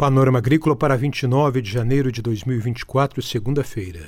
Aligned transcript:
Panorama 0.00 0.38
Agrícola 0.38 0.74
para 0.74 0.96
29 0.96 1.60
de 1.60 1.70
janeiro 1.70 2.10
de 2.10 2.22
2024, 2.22 3.20
segunda-feira. 3.20 4.00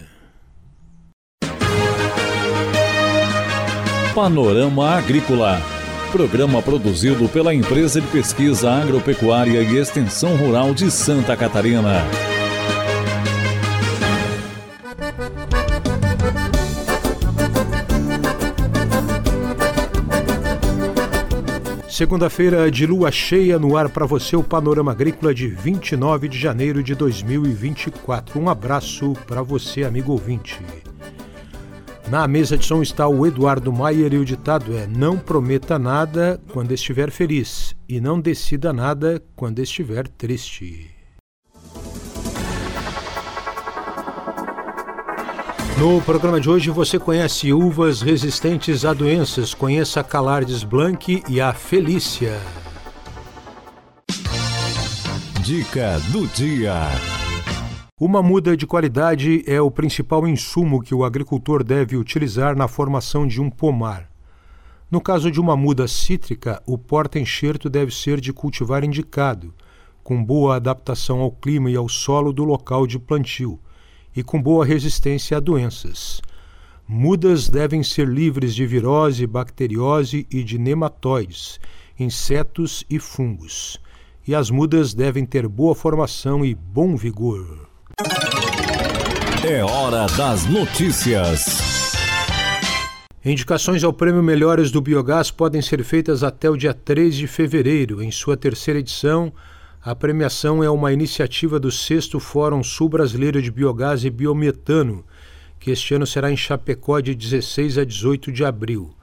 Panorama 4.14 4.96
Agrícola. 4.96 5.60
Programa 6.10 6.62
produzido 6.62 7.28
pela 7.28 7.52
Empresa 7.52 8.00
de 8.00 8.06
Pesquisa 8.06 8.72
Agropecuária 8.72 9.60
e 9.60 9.76
Extensão 9.76 10.34
Rural 10.34 10.72
de 10.72 10.90
Santa 10.90 11.36
Catarina. 11.36 12.02
Segunda-feira 21.93 22.70
de 22.70 22.86
lua 22.86 23.12
cheia 23.12 23.58
no 23.58 23.77
ar 23.77 23.90
para 23.90 24.06
você, 24.06 24.34
o 24.34 24.43
Panorama 24.43 24.93
Agrícola 24.93 25.34
de 25.34 25.46
29 25.46 26.26
de 26.26 26.38
janeiro 26.38 26.82
de 26.82 26.95
2024. 26.95 28.40
Um 28.40 28.48
abraço 28.48 29.12
para 29.26 29.43
você, 29.43 29.84
amigo 29.84 30.12
ouvinte. 30.12 30.58
Na 32.08 32.27
mesa 32.27 32.56
de 32.56 32.64
som 32.64 32.81
está 32.81 33.06
o 33.06 33.27
Eduardo 33.27 33.70
Maier 33.70 34.14
e 34.14 34.17
o 34.17 34.25
ditado 34.25 34.75
é: 34.75 34.86
Não 34.86 35.19
prometa 35.19 35.78
nada 35.78 36.41
quando 36.50 36.72
estiver 36.72 37.11
feliz 37.11 37.77
e 37.86 38.00
não 38.00 38.19
decida 38.19 38.72
nada 38.72 39.22
quando 39.36 39.59
estiver 39.59 40.09
triste. 40.09 40.92
No 45.78 46.00
programa 46.03 46.41
de 46.41 46.48
hoje 46.48 46.70
você 46.70 46.98
conhece 46.98 47.53
uvas 47.53 48.03
resistentes 48.03 48.84
a 48.84 48.92
doenças. 48.92 49.55
Conheça 49.55 50.00
a 50.00 50.05
Calardes 50.05 50.62
Blanc 50.62 51.22
e 51.28 51.41
a 51.41 51.53
Felícia. 51.53 52.41
Dica 55.42 55.98
do 56.12 56.27
dia. 56.28 56.75
Uma 58.00 58.22
muda 58.22 58.56
de 58.56 58.67
qualidade 58.67 59.42
é 59.47 59.61
o 59.61 59.70
principal 59.70 60.27
insumo 60.28 60.83
que 60.83 60.95
o 60.95 61.05
agricultor 61.05 61.65
deve 61.65 61.97
utilizar 61.97 62.55
na 62.55 62.69
formação 62.69 63.27
de 63.27 63.41
um 63.41 63.50
pomar. 63.50 64.09
No 64.91 65.00
caso 65.00 65.31
de 65.31 65.41
uma 65.41 65.56
muda 65.56 65.89
cítrica, 65.89 66.62
o 66.67 66.77
porta-enxerto 66.77 67.69
deve 67.69 67.93
ser 67.93 68.20
de 68.20 68.33
cultivar 68.33 68.84
indicado, 68.84 69.55
com 70.05 70.23
boa 70.23 70.56
adaptação 70.56 71.20
ao 71.20 71.33
clima 71.33 71.70
e 71.70 71.77
ao 71.77 71.89
solo 71.89 72.33
do 72.33 72.45
local 72.45 72.87
de 72.87 72.98
plantio 72.98 73.59
e 74.15 74.23
com 74.23 74.41
boa 74.41 74.65
resistência 74.65 75.37
a 75.37 75.41
doenças. 75.41 76.21
Mudas 76.87 77.49
devem 77.49 77.83
ser 77.83 78.07
livres 78.07 78.55
de 78.55 78.67
virose, 78.67 79.27
bacteriose 79.27 80.27
e 80.31 80.43
de 80.43 80.59
nematóides, 80.59 81.59
insetos 81.99 82.85
e 82.91 82.99
fungos. 82.99 83.81
E 84.27 84.35
as 84.35 84.51
mudas 84.51 84.93
devem 84.93 85.25
ter 85.25 85.49
boa 85.49 85.75
formação 85.75 86.45
e 86.45 86.55
bom 86.55 86.97
vigor. 86.97 87.69
É 89.45 89.65
hora 89.65 90.07
das 90.17 90.47
notícias. 90.47 91.93
Indicações 93.25 93.85
ao 93.85 93.93
Prêmio 93.93 94.23
Melhores 94.23 94.71
do 94.71 94.81
Biogás 94.81 95.31
podem 95.31 95.63
ser 95.63 95.83
feitas 95.85 96.23
até 96.23 96.51
o 96.51 96.57
dia 96.57 96.75
3 96.75 97.15
de 97.15 97.27
fevereiro, 97.27 98.03
em 98.03 98.11
sua 98.11 98.37
terceira 98.37 98.81
edição 98.81 99.33
a 99.84 99.97
premiação 99.97 100.62
é 100.62 100.70
uma 100.70 100.92
iniciativa 100.92 101.58
do 101.58 101.69
6 101.69 102.11
Fórum 102.20 102.62
Sul-Brasileiro 102.62 103.42
de 103.42 103.50
Biogás 103.50 104.05
e 104.05 104.11
Biometano, 104.11 105.05
que 105.58 105.72
este 105.72 105.92
ano 105.92 106.06
será 106.06 106.30
em 106.30 106.36
Chapecó 106.36 107.00
de 107.00 107.16
16 107.16 107.78
a 107.78 107.84
18 107.84 108.30
de 108.30 108.44
abril. 108.44 108.94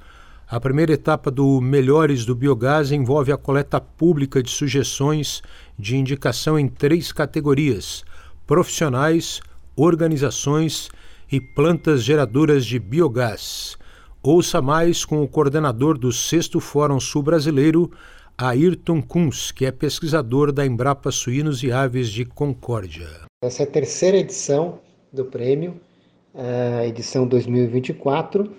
A 0.47 0.57
primeira 0.57 0.93
etapa 0.93 1.29
do 1.29 1.59
Melhores 1.59 2.23
do 2.23 2.33
Biogás 2.33 2.93
envolve 2.93 3.29
a 3.29 3.35
coleta 3.35 3.81
pública 3.81 4.41
de 4.41 4.49
sugestões 4.49 5.43
de 5.77 5.97
indicação 5.97 6.57
em 6.57 6.69
três 6.69 7.11
categorias: 7.11 8.05
profissionais, 8.47 9.41
organizações 9.75 10.89
e 11.29 11.41
plantas 11.41 12.05
geradoras 12.05 12.65
de 12.65 12.79
biogás. 12.79 13.77
Ouça 14.23 14.61
mais 14.61 15.03
com 15.03 15.21
o 15.21 15.27
coordenador 15.27 15.97
do 15.97 16.13
6 16.13 16.51
Fórum 16.61 17.01
Sul-Brasileiro, 17.01 17.91
Ayrton 18.41 19.01
Kunz, 19.01 19.51
que 19.51 19.65
é 19.65 19.71
pesquisador 19.71 20.53
da 20.53 20.65
Embrapa 20.65 21.11
Suínos 21.11 21.61
e 21.61 21.73
Aves 21.73 22.07
de 22.07 22.23
Concórdia. 22.23 23.05
Essa 23.43 23.63
é 23.63 23.65
a 23.65 23.69
terceira 23.69 24.15
edição 24.15 24.79
do 25.11 25.25
prêmio, 25.25 25.77
a 26.33 26.85
edição 26.87 27.27
2024, 27.27 28.49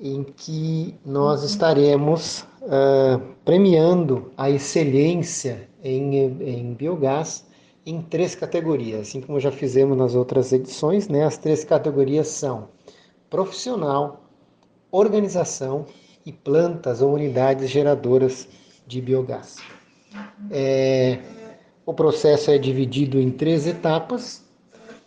em 0.00 0.24
que 0.24 0.96
nós 1.06 1.44
estaremos 1.44 2.40
uh, 2.62 3.20
premiando 3.44 4.32
a 4.36 4.50
excelência 4.50 5.68
em, 5.84 6.16
em 6.16 6.74
biogás 6.74 7.46
em 7.86 8.02
três 8.02 8.34
categorias, 8.34 9.02
assim 9.02 9.20
como 9.20 9.38
já 9.38 9.52
fizemos 9.52 9.96
nas 9.96 10.16
outras 10.16 10.52
edições, 10.52 11.06
né? 11.06 11.22
As 11.22 11.38
três 11.38 11.62
categorias 11.62 12.26
são 12.26 12.68
profissional, 13.30 14.24
organização 14.90 15.86
e 16.26 16.32
plantas 16.32 17.00
ou 17.00 17.14
unidades 17.14 17.70
geradoras 17.70 18.48
de 18.86 19.00
biogás. 19.00 19.56
É, 20.50 21.18
o 21.86 21.92
processo 21.92 22.50
é 22.50 22.58
dividido 22.58 23.20
em 23.20 23.30
três 23.30 23.66
etapas, 23.66 24.44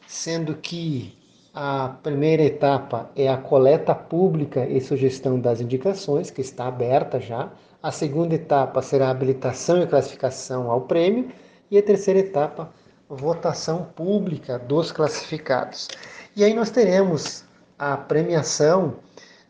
sendo 0.08 0.56
que 0.56 1.18
a 1.54 1.90
primeira 2.04 2.44
etapa 2.44 3.10
é 3.16 3.28
a 3.28 3.38
coleta 3.38 3.96
pública 3.96 4.66
e 4.66 4.80
sugestão 4.80 5.40
das 5.40 5.60
indicações, 5.60 6.30
que 6.30 6.42
está 6.42 6.68
aberta 6.68 7.20
já. 7.20 7.52
A 7.82 7.92
segunda 7.92 8.36
etapa 8.36 8.82
será 8.82 9.08
a 9.08 9.12
habilitação 9.12 9.82
e 9.82 9.88
classificação 9.88 10.70
ao 10.70 10.82
prêmio. 10.82 11.32
E 11.72 11.78
a 11.78 11.84
terceira 11.84 12.20
etapa, 12.20 12.72
votação 13.10 13.88
pública 13.96 14.60
dos 14.60 14.92
classificados. 14.92 15.88
E 16.36 16.44
aí 16.44 16.54
nós 16.54 16.70
teremos 16.70 17.44
a 17.80 17.98
premiação 17.98 18.96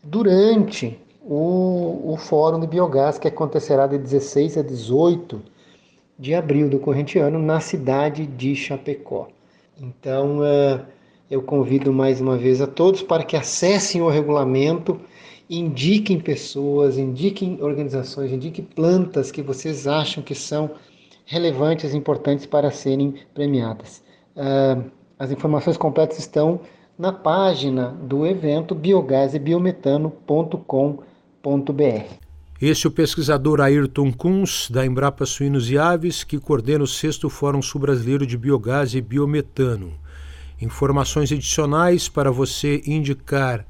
durante 0.02 0.98
o, 1.28 2.14
o 2.14 2.16
Fórum 2.16 2.58
de 2.58 2.66
Biogás, 2.66 3.18
que 3.18 3.28
acontecerá 3.28 3.86
de 3.86 3.98
16 3.98 4.56
a 4.56 4.62
18 4.62 5.42
de 6.18 6.34
abril 6.34 6.70
do 6.70 6.78
corrente 6.78 7.18
ano 7.18 7.38
na 7.38 7.60
cidade 7.60 8.26
de 8.26 8.56
Chapecó. 8.56 9.28
Então, 9.78 10.38
uh, 10.38 10.80
eu 11.30 11.42
convido 11.42 11.92
mais 11.92 12.22
uma 12.22 12.38
vez 12.38 12.62
a 12.62 12.66
todos 12.66 13.02
para 13.02 13.22
que 13.22 13.36
acessem 13.36 14.00
o 14.00 14.08
regulamento, 14.08 14.98
indiquem 15.50 16.18
pessoas, 16.18 16.96
indiquem 16.96 17.62
organizações, 17.62 18.32
indiquem 18.32 18.64
plantas 18.64 19.30
que 19.30 19.42
vocês 19.42 19.86
acham 19.86 20.22
que 20.22 20.34
são 20.34 20.70
relevantes 21.26 21.92
importantes 21.94 22.46
para 22.46 22.70
serem 22.70 23.16
premiadas. 23.34 24.02
Uh, 24.34 24.82
as 25.18 25.30
informações 25.30 25.76
completas 25.76 26.18
estão 26.18 26.60
na 26.98 27.12
página 27.12 27.94
do 28.02 28.26
evento 28.26 28.74
biogaseBiometano.com.br 28.74 31.17
este 32.60 32.86
é 32.86 32.88
o 32.88 32.92
pesquisador 32.92 33.60
Ayrton 33.60 34.12
Kunz, 34.12 34.68
da 34.68 34.84
Embrapa 34.84 35.24
Suínos 35.24 35.70
e 35.70 35.78
Aves, 35.78 36.24
que 36.24 36.40
coordena 36.40 36.82
o 36.82 36.88
sexto 36.88 37.30
Fórum 37.30 37.62
Sul-Brasileiro 37.62 38.26
de 38.26 38.36
Biogás 38.36 38.94
e 38.94 39.00
Biometano. 39.00 39.92
Informações 40.60 41.30
adicionais 41.30 42.08
para 42.08 42.32
você 42.32 42.82
indicar 42.84 43.64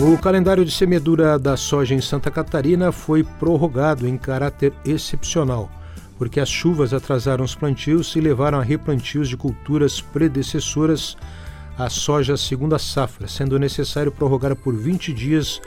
O 0.00 0.16
calendário 0.16 0.64
de 0.64 0.70
semeadura 0.70 1.36
da 1.40 1.56
soja 1.56 1.92
em 1.92 2.00
Santa 2.00 2.30
Catarina 2.30 2.92
foi 2.92 3.24
prorrogado 3.24 4.06
em 4.06 4.16
caráter 4.16 4.72
excepcional, 4.84 5.68
porque 6.16 6.38
as 6.38 6.48
chuvas 6.48 6.94
atrasaram 6.94 7.44
os 7.44 7.56
plantios 7.56 8.14
e 8.14 8.20
levaram 8.20 8.60
a 8.60 8.62
replantios 8.62 9.28
de 9.28 9.36
culturas 9.36 10.00
predecessoras 10.00 11.16
à 11.76 11.90
soja 11.90 12.36
segunda 12.36 12.78
safra, 12.78 13.26
sendo 13.26 13.58
necessário 13.58 14.12
prorrogar 14.12 14.54
por 14.54 14.72
20 14.72 15.12
dias 15.12 15.60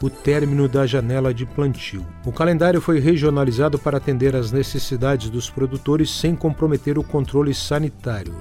o 0.00 0.08
término 0.08 0.68
da 0.68 0.86
janela 0.86 1.34
de 1.34 1.44
plantio. 1.44 2.06
O 2.24 2.30
calendário 2.30 2.80
foi 2.80 3.00
regionalizado 3.00 3.80
para 3.80 3.96
atender 3.96 4.36
às 4.36 4.52
necessidades 4.52 5.28
dos 5.28 5.50
produtores 5.50 6.08
sem 6.08 6.36
comprometer 6.36 7.00
o 7.00 7.02
controle 7.02 7.52
sanitário. 7.52 8.34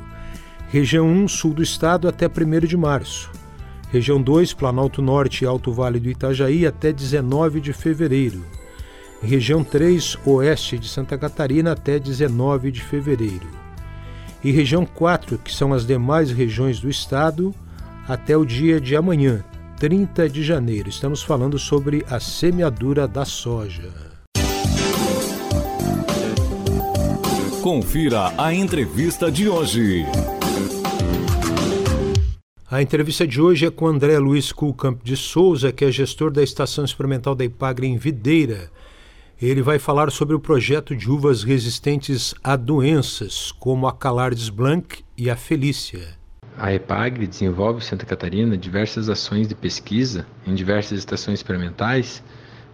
Região 0.70 1.08
1, 1.08 1.28
sul 1.28 1.52
do 1.52 1.64
estado, 1.64 2.08
até 2.08 2.28
1 2.28 2.68
de 2.68 2.78
março. 2.78 3.41
Região 3.92 4.22
2, 4.22 4.54
Planalto 4.54 5.02
Norte 5.02 5.44
e 5.44 5.48
Alto 5.48 5.74
Vale 5.74 6.00
do 6.00 6.10
Itajaí, 6.10 6.66
até 6.66 6.94
19 6.94 7.60
de 7.60 7.74
fevereiro. 7.74 8.42
Região 9.22 9.66
3, 9.66 10.18
Oeste 10.26 10.80
de 10.80 10.88
Santa 10.88 11.18
Catarina, 11.18 11.74
até 11.74 12.00
19 12.00 12.72
de 12.72 12.82
fevereiro. 12.82 13.48
E 14.42 14.50
região 14.50 14.86
4, 14.86 15.38
que 15.38 15.54
são 15.54 15.74
as 15.74 15.86
demais 15.86 16.32
regiões 16.32 16.80
do 16.80 16.90
estado, 16.90 17.54
até 18.08 18.36
o 18.36 18.46
dia 18.46 18.80
de 18.80 18.96
amanhã, 18.96 19.44
30 19.78 20.30
de 20.30 20.42
janeiro. 20.42 20.88
Estamos 20.88 21.22
falando 21.22 21.60
sobre 21.60 22.06
a 22.10 22.20
semeadura 22.20 23.08
da 23.08 23.26
soja. 23.26 23.90
Confira 27.62 28.34
a 28.38 28.54
entrevista 28.54 29.30
de 29.30 29.50
hoje. 29.50 30.06
A 32.72 32.82
entrevista 32.82 33.28
de 33.28 33.42
hoje 33.42 33.66
é 33.66 33.70
com 33.70 33.86
André 33.86 34.18
Luiz 34.18 34.54
Culcamp 34.54 35.04
de 35.04 35.18
Souza, 35.18 35.74
que 35.74 35.84
é 35.84 35.92
gestor 35.92 36.32
da 36.32 36.42
Estação 36.42 36.86
Experimental 36.86 37.36
da 37.36 37.44
Ipagre 37.44 37.86
em 37.86 37.98
Videira. 37.98 38.72
Ele 39.42 39.62
vai 39.62 39.78
falar 39.78 40.10
sobre 40.10 40.38
o 40.38 40.40
projeto 40.40 40.96
de 40.96 41.12
uvas 41.12 41.44
resistentes 41.44 42.34
a 42.42 42.56
doenças, 42.56 43.52
como 43.52 43.88
a 43.88 43.92
Calardes 43.92 44.48
Blanc 44.48 45.04
e 45.18 45.30
a 45.30 45.36
Felícia. 45.36 46.18
A 46.58 46.74
EPAGRE 46.74 47.28
desenvolve 47.28 47.80
em 47.80 47.86
Santa 47.86 48.06
Catarina 48.06 48.58
diversas 48.58 49.10
ações 49.10 49.50
de 49.50 49.56
pesquisa 49.56 50.26
em 50.48 50.56
diversas 50.56 50.98
estações 50.98 51.40
experimentais, 51.40 52.24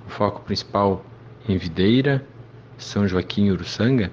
o 0.06 0.12
foco 0.12 0.42
principal 0.42 1.04
em 1.50 1.58
Videira, 1.58 2.24
São 2.78 3.08
Joaquim 3.08 3.46
e 3.46 3.52
Uruçanga, 3.52 4.12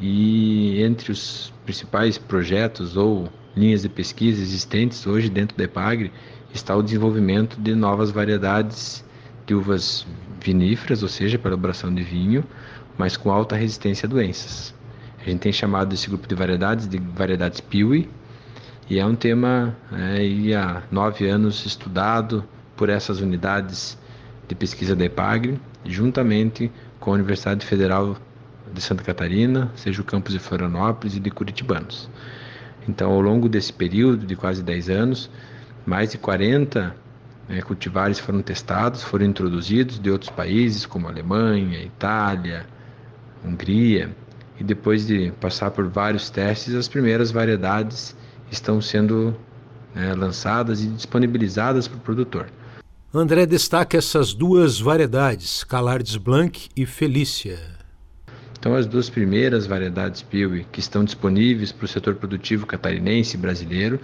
e 0.00 0.80
entre 0.80 1.10
os 1.10 1.52
principais 1.64 2.18
projetos 2.18 2.96
ou 2.96 3.28
linhas 3.56 3.82
de 3.82 3.88
pesquisa 3.88 4.40
existentes 4.40 5.06
hoje 5.06 5.28
dentro 5.28 5.56
da 5.56 5.64
EPAGRE 5.64 6.12
está 6.52 6.76
o 6.76 6.82
desenvolvimento 6.82 7.60
de 7.60 7.74
novas 7.74 8.10
variedades 8.10 9.04
de 9.46 9.54
uvas 9.54 10.06
viníferas, 10.40 11.02
ou 11.02 11.08
seja, 11.08 11.38
para 11.38 11.50
elaboração 11.50 11.94
de 11.94 12.02
vinho, 12.02 12.44
mas 12.96 13.16
com 13.16 13.30
alta 13.30 13.56
resistência 13.56 14.06
a 14.06 14.10
doenças. 14.10 14.74
A 15.20 15.24
gente 15.24 15.40
tem 15.40 15.52
chamado 15.52 15.94
esse 15.94 16.08
grupo 16.08 16.26
de 16.26 16.34
variedades 16.34 16.88
de 16.88 16.98
variedades 16.98 17.60
Piwi, 17.60 18.08
e 18.90 18.98
é 18.98 19.06
um 19.06 19.14
tema 19.14 19.76
é, 19.92 20.54
há 20.54 20.82
nove 20.90 21.28
anos 21.28 21.64
estudado 21.64 22.44
por 22.76 22.88
essas 22.88 23.20
unidades 23.20 23.96
de 24.48 24.54
pesquisa 24.54 24.94
da 24.96 25.04
EPAGRE, 25.04 25.60
juntamente 25.84 26.70
com 26.98 27.12
a 27.12 27.14
Universidade 27.14 27.64
Federal 27.64 28.16
de 28.72 28.80
Santa 28.80 29.02
Catarina, 29.02 29.70
seja 29.76 30.00
o 30.00 30.04
campus 30.04 30.32
de 30.32 30.38
Florianópolis 30.38 31.16
e 31.16 31.20
de 31.20 31.30
Curitibanos. 31.30 32.08
Então, 32.88 33.12
ao 33.12 33.20
longo 33.20 33.48
desse 33.48 33.72
período 33.72 34.26
de 34.26 34.34
quase 34.34 34.62
10 34.62 34.90
anos, 34.90 35.30
mais 35.86 36.10
de 36.10 36.18
40 36.18 36.94
né, 37.48 37.60
cultivares 37.62 38.18
foram 38.18 38.42
testados, 38.42 39.02
foram 39.02 39.26
introduzidos 39.26 39.98
de 39.98 40.10
outros 40.10 40.30
países, 40.30 40.86
como 40.86 41.08
Alemanha, 41.08 41.82
Itália, 41.82 42.66
Hungria, 43.44 44.10
e 44.58 44.64
depois 44.64 45.06
de 45.06 45.32
passar 45.40 45.70
por 45.70 45.88
vários 45.88 46.30
testes, 46.30 46.74
as 46.74 46.88
primeiras 46.88 47.30
variedades 47.30 48.16
estão 48.50 48.80
sendo 48.80 49.36
né, 49.94 50.14
lançadas 50.14 50.82
e 50.82 50.86
disponibilizadas 50.88 51.88
para 51.88 51.98
o 51.98 52.00
produtor. 52.00 52.46
André 53.14 53.44
destaca 53.44 53.96
essas 53.96 54.32
duas 54.32 54.80
variedades, 54.80 55.64
Calardes 55.64 56.16
Blanc 56.16 56.68
e 56.74 56.86
Felícia. 56.86 57.81
Então, 58.62 58.76
as 58.76 58.86
duas 58.86 59.10
primeiras 59.10 59.66
variedades 59.66 60.22
Piwi 60.22 60.64
que 60.70 60.78
estão 60.78 61.02
disponíveis 61.02 61.72
para 61.72 61.84
o 61.84 61.88
setor 61.88 62.14
produtivo 62.14 62.64
catarinense 62.64 63.34
e 63.34 63.40
brasileiro 63.40 63.98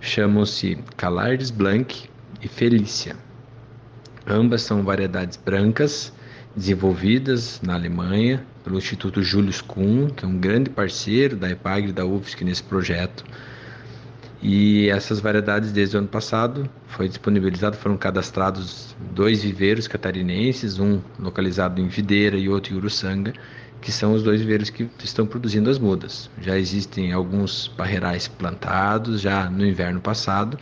chamam-se 0.00 0.76
Calardes 0.96 1.52
Blanc 1.52 2.10
e 2.42 2.48
Felícia. 2.48 3.14
Ambas 4.26 4.62
são 4.62 4.82
variedades 4.82 5.36
brancas 5.36 6.12
desenvolvidas 6.56 7.60
na 7.62 7.74
Alemanha 7.74 8.44
pelo 8.64 8.78
Instituto 8.78 9.22
Julius 9.22 9.60
Kuhn, 9.60 10.08
que 10.08 10.24
é 10.24 10.28
um 10.28 10.36
grande 10.36 10.68
parceiro 10.68 11.36
da 11.36 11.48
EPAGRE 11.48 11.90
e 11.90 11.92
da 11.92 12.04
UFSC 12.04 12.44
nesse 12.44 12.64
projeto. 12.64 13.24
E 14.42 14.88
essas 14.90 15.20
variedades 15.20 15.70
desde 15.70 15.94
o 15.94 16.00
ano 16.00 16.08
passado 16.08 16.68
foi 16.88 17.08
disponibilizado, 17.08 17.76
foram 17.76 17.96
cadastrados 17.96 18.96
dois 19.14 19.44
viveiros 19.44 19.86
catarinenses, 19.86 20.80
um 20.80 21.00
localizado 21.16 21.80
em 21.80 21.86
Videira 21.86 22.36
e 22.36 22.48
outro 22.48 22.74
em 22.74 22.76
Uruçanga, 22.76 23.32
que 23.80 23.92
são 23.92 24.12
os 24.12 24.22
dois 24.24 24.40
viveiros 24.40 24.68
que 24.68 24.90
estão 25.04 25.26
produzindo 25.26 25.70
as 25.70 25.78
mudas. 25.78 26.28
Já 26.40 26.58
existem 26.58 27.12
alguns 27.12 27.68
barreirais 27.78 28.26
plantados 28.26 29.20
já 29.20 29.48
no 29.48 29.64
inverno 29.64 30.00
passado 30.00 30.58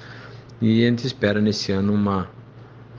e 0.60 0.84
a 0.84 0.88
gente 0.90 1.06
espera 1.06 1.40
nesse 1.40 1.72
ano 1.72 1.94
uma, 1.94 2.28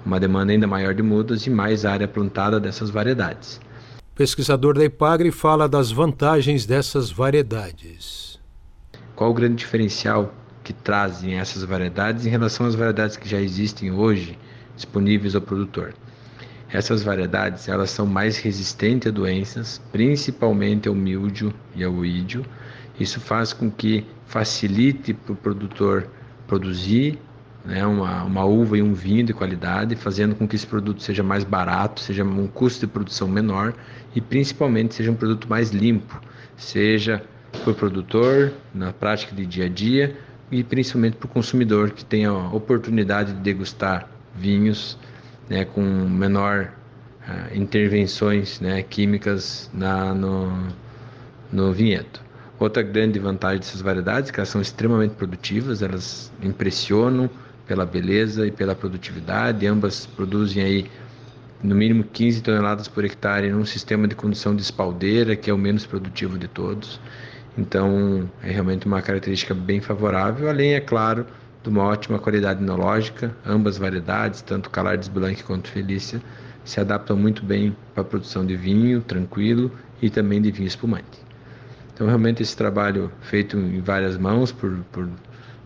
uma 0.04 0.19
demanda 0.19 0.51
ainda 0.51 0.66
maior 0.66 0.95
de 0.95 1.04
mudas 1.04 1.45
e 1.45 1.51
mais 1.51 1.86
área 1.86 2.07
plantada 2.07 2.60
dessas 2.60 2.89
variedades. 2.89 3.62
O 4.00 4.16
pesquisador 4.16 4.74
da 4.74 4.83
IPAGRE 4.83 5.31
fala 5.31 5.69
das 5.69 5.92
vantagens 5.92 6.66
dessas 6.66 7.12
variedades. 7.12 8.39
Qual 9.16 9.30
o 9.30 9.33
grande 9.33 9.56
diferencial 9.56 10.33
que 10.63 10.73
trazem 10.73 11.39
essas 11.39 11.63
variedades 11.63 12.25
em 12.25 12.29
relação 12.29 12.65
às 12.65 12.75
variedades 12.75 13.17
que 13.17 13.27
já 13.27 13.39
existem 13.39 13.91
hoje 13.91 14.37
disponíveis 14.75 15.35
ao 15.35 15.41
produtor. 15.41 15.93
Essas 16.71 17.03
variedades 17.03 17.67
elas 17.67 17.89
são 17.89 18.05
mais 18.05 18.37
resistentes 18.37 19.07
a 19.07 19.11
doenças, 19.11 19.81
principalmente 19.91 20.87
ao 20.87 20.95
mildio 20.95 21.53
e 21.75 21.83
ao 21.83 22.05
ídio. 22.05 22.45
Isso 22.99 23.19
faz 23.19 23.51
com 23.51 23.69
que 23.69 24.05
facilite 24.25 25.13
para 25.13 25.33
o 25.33 25.35
produtor 25.35 26.07
produzir 26.47 27.19
né, 27.65 27.85
uma, 27.85 28.23
uma 28.23 28.45
uva 28.45 28.77
e 28.77 28.81
um 28.81 28.93
vinho 28.93 29.25
de 29.25 29.33
qualidade, 29.33 29.95
fazendo 29.95 30.35
com 30.35 30.47
que 30.47 30.55
esse 30.55 30.65
produto 30.65 31.03
seja 31.03 31.21
mais 31.21 31.43
barato, 31.43 31.99
seja 31.99 32.23
um 32.23 32.47
custo 32.47 32.85
de 32.85 32.87
produção 32.87 33.27
menor 33.27 33.73
e 34.15 34.21
principalmente 34.21 34.95
seja 34.95 35.11
um 35.11 35.15
produto 35.15 35.49
mais 35.49 35.71
limpo, 35.71 36.21
seja 36.55 37.23
para 37.51 37.71
o 37.71 37.75
produtor 37.75 38.53
na 38.73 38.93
prática 38.93 39.35
de 39.35 39.45
dia 39.45 39.65
a 39.65 39.69
dia, 39.69 40.15
e 40.51 40.63
principalmente 40.63 41.15
para 41.15 41.25
o 41.25 41.30
consumidor 41.30 41.92
que 41.92 42.03
tenha 42.03 42.30
a 42.30 42.53
oportunidade 42.53 43.33
de 43.33 43.39
degustar 43.39 44.09
vinhos 44.36 44.98
né, 45.50 45.65
com 45.65 45.81
menor 45.81 46.74
uh, 47.27 47.57
intervenções 47.57 48.59
né, 48.59 48.81
químicas 48.83 49.69
na, 49.74 50.13
no, 50.13 50.68
no 51.51 51.71
vinhedo. 51.71 52.19
Outra 52.59 52.83
grande 52.83 53.18
vantagem 53.18 53.59
dessas 53.59 53.81
variedades 53.81 54.30
é 54.30 54.33
que 54.33 54.39
elas 54.39 54.50
são 54.50 54.62
extremamente 54.62 55.15
produtivas, 55.15 55.81
elas 55.81 56.31
impressionam 56.44 57.30
pela 57.65 57.86
beleza 57.86 58.45
e 58.45 58.51
pela 58.51 58.75
produtividade, 58.75 59.65
ambas 59.65 60.06
produzem 60.06 60.63
aí 60.63 60.86
no 61.63 61.75
mínimo 61.75 62.04
15 62.04 62.42
toneladas 62.42 62.88
por 62.88 63.06
hectare 63.06 63.50
num 63.50 63.65
sistema 63.65 64.07
de 64.07 64.15
condução 64.15 64.56
de 64.56 64.62
espaldeira, 64.62 65.36
que 65.36 65.50
é 65.50 65.54
o 65.54 65.57
menos 65.57 65.86
produtivo 65.86 66.38
de 66.38 66.47
todos. 66.47 67.00
Então, 67.57 68.30
é 68.42 68.51
realmente 68.51 68.86
uma 68.86 69.01
característica 69.01 69.53
bem 69.53 69.81
favorável, 69.81 70.50
além, 70.50 70.74
é 70.74 70.80
claro, 70.80 71.25
de 71.62 71.69
uma 71.69 71.83
ótima 71.83 72.18
qualidade 72.18 72.63
enológica. 72.63 73.36
Ambas 73.45 73.77
variedades, 73.77 74.42
tanto 74.42 74.69
Calardes 74.69 75.09
Blanc 75.09 75.44
quanto 75.44 75.68
Felícia, 75.69 76.21
se 76.63 76.80
adaptam 76.80 77.18
muito 77.18 77.44
bem 77.44 77.75
para 77.94 78.01
a 78.01 78.06
produção 78.06 78.45
de 78.45 78.56
vinho 78.56 79.01
tranquilo 79.01 79.71
e 80.01 80.09
também 80.09 80.42
de 80.42 80.51
vinho 80.51 80.68
espumante. 80.68 81.19
Então, 81.94 82.07
realmente, 82.07 82.42
esse 82.42 82.56
trabalho 82.56 83.12
feito 83.21 83.57
em 83.57 83.81
várias 83.81 84.18
mãos 84.18 84.51
por, 84.51 84.77
por 84.92 85.09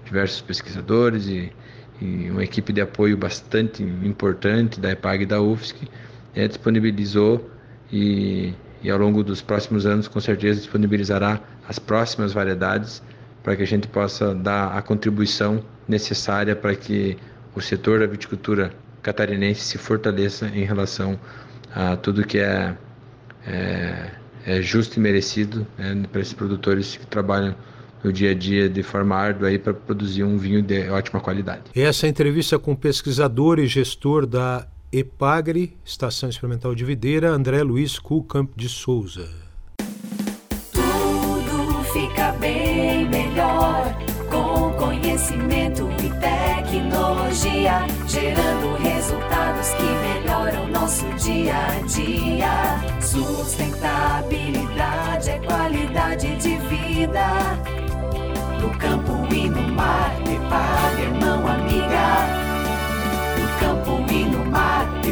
diversos 0.03 0.41
pesquisadores 0.41 1.27
e, 1.27 1.51
e, 2.01 2.29
uma 2.29 2.43
equipe 2.43 2.73
de 2.73 2.81
apoio 2.81 3.15
bastante 3.15 3.83
importante 3.83 4.79
da 4.79 4.91
EPAG 4.91 5.23
e 5.23 5.25
da 5.25 5.41
UFSC 5.41 5.87
é, 6.33 6.47
disponibilizou 6.47 7.49
e, 7.91 8.53
e 8.81 8.89
ao 8.89 8.97
longo 8.97 9.23
dos 9.23 9.41
próximos 9.41 9.85
anos, 9.85 10.07
com 10.07 10.19
certeza, 10.19 10.59
disponibilizará 10.59 11.39
as 11.67 11.79
próximas 11.79 12.33
variedades 12.33 13.01
para 13.43 13.55
que 13.55 13.63
a 13.63 13.67
gente 13.67 13.87
possa 13.87 14.33
dar 14.33 14.75
a 14.77 14.81
contribuição 14.81 15.63
necessária 15.87 16.55
para 16.55 16.75
que 16.75 17.17
o 17.55 17.61
setor 17.61 17.99
da 17.99 18.07
viticultura 18.07 18.71
catarinense 19.01 19.61
se 19.61 19.77
fortaleça 19.77 20.47
em 20.47 20.63
relação 20.63 21.19
a 21.73 21.95
tudo 21.95 22.25
que 22.25 22.39
é, 22.39 22.75
é, 23.45 24.11
é 24.45 24.61
justo 24.61 24.97
e 24.97 24.99
merecido 24.99 25.65
né, 25.77 26.03
para 26.11 26.21
esses 26.21 26.33
produtores 26.33 26.97
que 26.97 27.05
trabalham 27.05 27.55
no 28.03 28.11
dia 28.11 28.31
a 28.31 28.33
dia 28.33 28.69
de 28.69 28.83
forma 28.83 29.15
árdua 29.15 29.49
aí 29.49 29.57
para 29.57 29.73
produzir 29.73 30.23
um 30.23 30.37
vinho 30.37 30.61
de 30.61 30.89
ótima 30.89 31.19
qualidade. 31.19 31.63
Essa 31.75 32.07
entrevista 32.07 32.59
com 32.59 32.75
pesquisador 32.75 33.59
e 33.59 33.67
gestor 33.67 34.25
da 34.25 34.67
EPAGRE, 34.97 35.77
Estação 35.83 36.29
Experimental 36.29 36.73
de 36.73 36.85
Videira, 36.85 37.29
André 37.29 37.61
Luiz 37.63 37.99
Culcamp 37.99 38.49
de 38.55 38.69
Souza. 38.69 39.27
Tudo 40.71 41.83
fica 41.91 42.31
bem 42.39 43.09
melhor 43.09 43.93
com 44.31 44.71
conhecimento 44.77 45.89
e 45.99 46.09
tecnologia, 46.21 47.85
gerando 48.07 48.77
resultados 48.77 49.73
que 49.73 49.83
melhoram 49.83 50.69
nosso 50.69 51.05
dia 51.15 51.57
a 51.57 51.81
dia. 51.81 52.79
Sustentabilidade 53.01 55.29
é 55.29 55.39
qualidade 55.39 56.37
de 56.37 56.57
vida. 56.69 57.27
No 58.61 58.69
campo 58.77 59.27
e 59.33 59.49
no 59.49 59.67
mar, 59.73 60.15
EPAGRE, 60.21 61.09
mão 61.19 61.45
amiga 61.45 61.64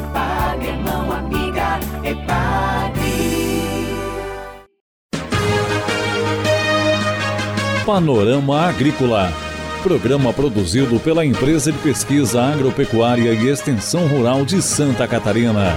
Epagre, 0.03 0.73
mão 0.83 1.11
amiga, 1.11 1.79
Epagre. 2.03 3.03
Panorama 7.85 8.67
Agrícola. 8.67 9.31
Programa 9.81 10.33
produzido 10.33 10.99
pela 10.99 11.25
Empresa 11.25 11.71
de 11.71 11.77
Pesquisa 11.79 12.41
Agropecuária 12.41 13.33
e 13.33 13.47
Extensão 13.47 14.07
Rural 14.07 14.45
de 14.45 14.61
Santa 14.61 15.07
Catarina. 15.07 15.73